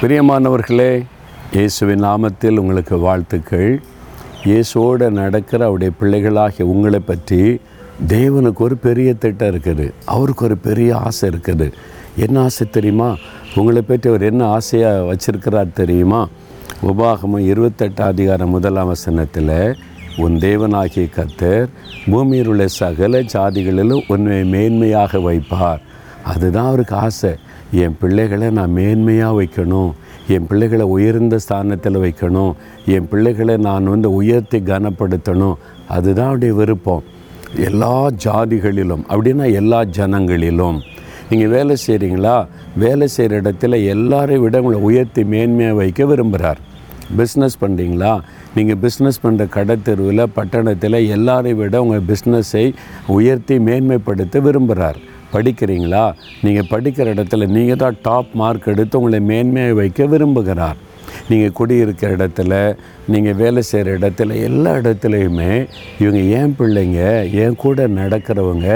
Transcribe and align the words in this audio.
பிரியமானவர்களே 0.00 1.06
இயேசுவின் 1.52 2.02
நாமத்தில் 2.04 2.56
உங்களுக்கு 2.56 2.98
வாழ்த்துக்கள். 2.98 3.80
இயேசுவோடு 4.44 5.10
நடக்கிற 5.10 5.64
அவருடைய 5.64 5.92
பிள்ளைகளாகிய 6.00 6.62
உங்களை 6.62 6.98
பற்றி 6.98 7.60
தேவனுக்கு 8.08 8.58
ஒரு 8.58 8.76
பெரிய 8.76 9.14
திட்டம் 9.14 9.54
இருக்குது. 9.54 9.92
அவருக்கு 10.04 10.44
ஒரு 10.44 10.56
பெரிய 10.56 10.96
ஆசை 10.96 11.28
இருக்குது. 11.28 11.72
என்ன 12.16 12.42
ஆசை 12.42 12.66
தெரியுமா? 12.70 13.16
உங்களை 13.54 13.82
பற்றி 13.82 14.08
அவர் 14.08 14.22
என்ன 14.22 14.44
ஆசையாக 14.46 15.06
வச்சிருக்கிறார் 15.10 15.72
தெரியுமா? 15.72 16.28
உபாகமம் 16.82 17.46
இருபத்தெட்டாம் 17.52 18.12
அதிகாரம் 18.14 18.50
முதலாம் 18.50 18.86
வசனத்தில் 18.86 19.76
உன் 20.16 20.38
தேவனாகிய 20.38 21.06
கத்தர் 21.16 21.66
பூமியில் 22.10 22.46
உள்ள 22.46 22.66
சகல 22.66 23.20
ஜாதிகளிலும் 23.20 24.04
உன்னை 24.08 24.42
மேன்மையாக 24.52 25.18
வைப்பார். 25.30 25.78
அதுதான் 26.24 26.66
அவருக்கு 26.66 26.96
ஆசை. 26.96 27.36
என் 27.72 27.96
பிள்ளைகளை 28.00 28.50
நான் 28.50 28.74
மேன்மையாக 28.76 29.38
வைக்கணும். 29.40 29.92
என் 30.28 30.46
பிள்ளைகளை 30.46 30.84
உயர்ந்த 30.84 31.38
ஸ்தானத்தில் 31.38 31.98
வைக்கணும். 32.04 32.54
என் 32.86 33.08
பிள்ளைகளை 33.08 33.56
நான் 33.56 33.84
வந்து 33.84 34.14
உயர்த்தி 34.14 34.60
கனப்படுத்தணும். 34.60 35.56
அதுதான் 35.88 36.26
அவருடைய 36.26 36.54
விருப்பம். 36.54 37.02
எல்லா 37.54 38.08
ஜாதிகளிலும் 38.24 39.04
அப்படின்னா 39.08 39.52
எல்லா 39.52 39.84
ஜனங்களிலும். 39.84 40.78
நீங்கள் 41.30 41.48
வேலை 41.48 41.76
செய்கிறீங்களா 41.86 42.46
வேலை 42.76 43.08
செய்கிற 43.08 43.40
இடத்துல 43.40 43.84
எல்லாரையும் 43.84 44.42
விட 44.42 44.60
உங்களை 44.60 44.80
உயர்த்தி 44.80 45.24
மேன்மையாக 45.24 45.74
வைக்க 45.74 46.04
விரும்புகிறார் 46.04 46.60
பிஸ்னஸ் 47.16 47.56
பண்ணுறீங்களா 47.60 48.20
நீங்கள் 48.54 48.78
பிஸ்னஸ் 48.82 49.22
பண்ணுற 49.22 49.44
கடத்தெருவில் 49.56 50.32
பட்டணத்தில் 50.34 50.98
எல்லாரையும் 51.16 51.58
விட 51.58 51.82
உங்கள் 51.82 52.06
பிஸ்னஸை 52.10 52.74
உயர்த்தி 53.06 53.58
மேன்மைப்படுத்த 53.58 54.40
விரும்புகிறார் 54.40 54.98
படிக்கிறீங்களா? 55.32 56.04
நீங்கள் 56.42 56.70
படிக்கிற 56.70 57.06
இடத்துல 57.14 57.46
நீங்கள் 57.46 57.76
தான் 57.76 57.96
டாப் 58.02 58.34
மார்க் 58.34 58.68
எடுத்து 58.68 58.98
உங்களை 58.98 59.20
மேன்மையை 59.20 59.72
வைக்க 59.72 60.04
விரும்புகிறார். 60.04 60.78
நீங்கள் 61.28 61.54
குடியிருக்கிற 61.58 62.08
இடத்துல 62.16 62.54
நீங்கள் 63.08 63.34
வேலை 63.34 63.62
செய்கிற 63.62 63.98
இடத்துல 63.98 64.34
எல்லா 64.48 64.72
இடத்துலையுமே 64.74 65.68
இவங்க 66.00 66.20
ஏன் 66.38 66.56
பிள்ளைங்க 66.58 67.00
என் 67.42 67.56
கூட 67.56 67.86
நடக்கிறவங்க 67.88 68.68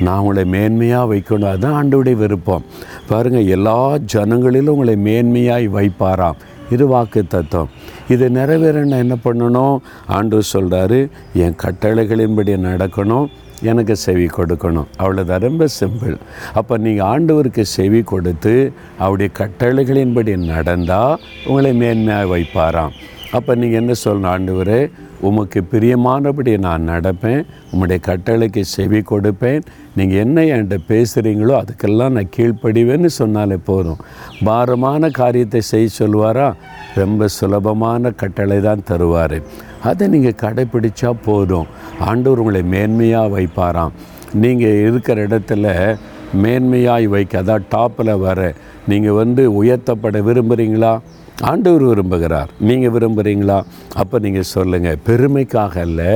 நான் 0.00 0.18
உங்களை 0.18 0.44
மேன்மையாக 0.54 1.10
வைக்கணும் 1.12 1.50
அதுதான் 1.50 1.78
ஆண்டோடைய 1.78 2.16
விருப்பம். 2.16 2.66
பாருங்கள் 3.08 3.46
எல்லா 3.46 3.78
ஜனங்களிலும் 4.14 4.74
உங்களை 4.76 4.96
மேன்மையாய் 5.08 5.68
வைப்பாராம். 5.78 6.38
இது 6.70 6.86
வாக்கு 6.86 7.20
தத்துவம். 7.26 7.68
இது 8.08 8.28
நிறைவேறணும் 8.28 9.02
என்ன 9.04 9.16
பண்ணணும்? 9.24 9.76
ஆண்டு 10.06 10.42
சொல்கிறாரு 10.52 11.08
என் 11.34 11.56
கட்டளைகளின்படி 11.62 12.54
நடக்கணும் 12.68 13.26
எனக்கு 13.62 13.96
செவி 13.96 14.26
கொடுக்கணும். 14.26 14.88
அவ்வளோதான் 14.98 15.44
ரொம்ப 15.48 15.66
சிம்பிள் 15.80 16.16
அப்போ 16.54 16.78
நீங்கள் 16.78 17.06
ஆண்டவருக்கு 17.06 17.60
செவி 17.60 18.02
கொடுத்து 18.02 18.72
அவருடைய 18.98 19.30
கட்டளைகளின்படி 19.40 20.36
நடந்தால் 20.36 21.20
உங்களை 21.46 21.72
மேன்மையாக 21.80 22.30
வைப்பாராம். 22.32 22.94
அப்போ 23.32 23.54
நீங்கள் 23.54 23.80
என்ன 23.80 23.92
சொல்லணும் 24.04 24.32
ஆண்டவரே? 24.32 24.90
உமக்கு 25.20 25.60
பிரியமானபடி 25.72 26.58
நான் 26.58 26.88
நடப்பேன். 26.88 27.42
உம்முடைய 27.72 27.98
கட்டளைக்கு 28.08 28.60
செவி 28.60 29.00
கொடுப்பேன். 29.00 29.62
நீங்கள் 29.94 30.18
என்ன 30.18 30.42
என்கிட்ட 30.42 30.76
பேசுகிறீங்களோ 30.92 31.54
அதுக்கெல்லாம் 31.62 32.14
நான் 32.16 32.34
கீழ்ப்படிவேன்னு 32.36 33.06
சொன்னாலே 33.06 33.56
போதும். 33.56 33.96
பாரமான 34.44 35.10
காரியத்தை 35.10 35.60
செய்ய 35.60 35.88
சொல்லுவாரா? 35.98 36.54
ரொம்ப 36.94 37.28
சுலபமான 37.28 38.10
கட்டளை 38.10 38.60
தான் 38.60 38.86
தருவார். 38.90 39.42
அதை 39.82 40.08
நீங்கள் 40.08 40.40
கடைப்பிடிச்சா 40.42 41.12
போதும். 41.24 41.66
ஆண்டவர் 41.98 42.38
உங்களை 42.38 42.62
மேன்மையாக 42.74 43.32
வைப்பாராம். 43.36 43.94
நீங்கள் 44.34 44.80
இருக்கிற 44.86 45.26
இடத்துல 45.26 45.96
மேன்மையாய் 46.42 47.06
வைக்க 47.06 47.42
அதான் 47.42 47.66
டாப்பில் 47.74 48.18
வர 48.18 48.40
நீங்கள் 48.90 49.18
வந்து 49.22 49.42
உயர்த்தப்பட 49.60 50.20
விரும்புகிறீங்களா 50.28 50.92
ஆண்டவர் 51.50 51.82
விரும்புகிறார். 51.82 52.50
நீங்கள் 52.68 52.92
விரும்புகிறீங்களா 52.94 53.56
அப்போ 53.94 54.18
நீங்கள் 54.18 54.48
சொல்லுங்கள் 54.52 54.98
பெருமைக்காக 55.06 55.82
இல்லை 55.88 56.12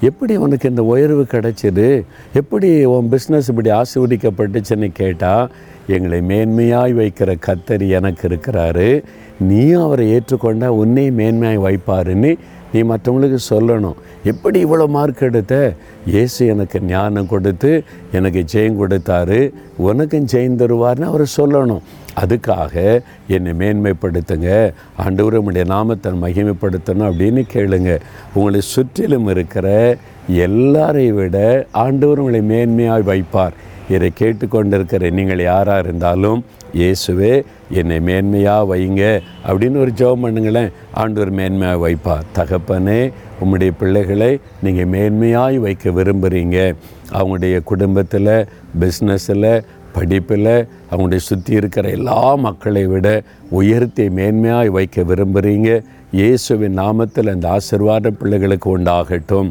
எப்படி 0.00 0.36
உனக்கு 0.36 0.68
இந்த 0.70 0.82
உயர்வு 0.82 1.24
கிடைச்சிது? 1.32 2.04
எப்படி 2.32 2.84
உன் 2.84 3.10
பிஸ்னஸ் 3.14 3.50
இப்படி 3.52 3.70
ஆசீர்வதிக்கப்பட்டுச்சுன்னு 3.70 4.88
கேட்டால் 4.92 5.50
எங்களை 5.86 6.20
மேன்மையாய் 6.20 6.94
வைக்கிற 7.00 7.30
கத்தரி 7.46 7.88
எனக்கு 7.88 8.28
இருக்கிறாரு. 8.28 9.02
நீயும் 9.48 9.82
அவரை 9.82 10.06
ஏற்றுக்கொண்டால் 10.16 10.78
உன்னையும் 10.82 11.18
மேன்மையாய் 11.18 11.64
வைப்பாருன்னு 11.66 12.32
நீ 12.72 12.82
மற்றவங்களுக்கு 12.82 13.38
சொல்லணும். 13.50 13.94
எப்படி 14.24 14.64
இவ்வளோ 14.64 14.86
மார்க் 14.86 15.22
எடுத்த? 15.22 15.74
இயேசு 16.06 16.46
எனக்கு 16.46 16.80
ஞானம் 16.80 17.26
கொடுத்து 17.26 17.82
எனக்கு 18.12 18.44
ஜெயம் 18.52 18.78
கொடுத்தாரு. 18.80 19.52
உனக்கும் 19.76 20.28
ஜெயம் 20.32 20.60
தருவார்னு 20.62 21.10
அவர் 21.12 21.24
சொல்லணும். 21.36 21.82
அதுக்காக 22.20 23.02
என்னை 23.28 23.52
மேன்மைப்படுத்துங்க. 23.60 24.72
ஆண்டவர் 24.96 25.64
நாமத்தை 25.64 26.12
மகிமைப்படுத்தணும் 26.12 27.08
அப்படின்னு 27.10 27.42
கேளுங்க. 27.54 28.00
உங்களை 28.34 28.60
சுற்றிலும் 28.60 29.28
இருக்கிற 29.28 29.96
எல்லாரை 30.28 31.08
விட 31.12 31.66
ஆண்டவர் 31.70 32.18
உங்களை 32.18 32.40
மேன்மையாக 32.40 33.08
வைப்பார். 33.12 33.56
இதை 33.94 34.08
கேட்டுக்கொண்டிருக்கிற 34.20 35.10
நீங்கள் 35.18 35.42
யாராக 35.50 35.84
இருந்தாலும் 35.84 36.40
இயேசுவே 36.80 37.32
என்னை 37.80 37.96
மேன்மையாக 38.08 38.68
வைங்க 38.70 39.02
அப்படின்னு 39.48 39.80
ஒரு 39.84 39.92
ஜெபம் 40.00 40.22
பண்ணுங்களேன். 40.24 40.70
ஆண்டவர் 41.00 41.32
மேன்மையாக 41.38 41.82
வைப்பார். 41.84 42.28
தகப்பனே 42.38 43.00
உம்முடைய 43.42 43.72
பிள்ளைகளை 43.80 44.30
நீங்கள் 44.64 44.90
மேன்மையாய் 44.94 45.58
வைக்க 45.66 45.90
விரும்புகிறீங்க 45.98 46.58
அவங்களுடைய 47.18 47.56
குடும்பத்தில் 47.70 48.34
பிஸ்னஸில் 48.82 49.52
படிப்பில் 49.94 50.52
அவங்களுடைய 50.90 51.22
சுற்றி 51.28 51.52
இருக்கிற 51.60 51.86
எல்லா 51.98 52.20
மக்களை 52.46 52.84
விட 52.92 53.08
உயர்த்தி 53.60 54.04
மேன்மையாய் 54.18 54.70
வைக்க 54.76 55.02
விரும்புகிறீங்க 55.10 55.70
இயேசுவின் 56.18 56.78
நாமத்தில் 56.82 57.32
அந்த 57.32 57.46
ஆசிர்வாத 57.56 58.12
பிள்ளைகளுக்கு 58.20 58.68
உண்டாகட்டும். 58.78 59.50